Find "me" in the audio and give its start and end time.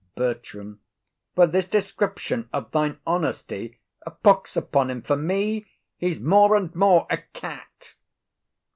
5.15-5.67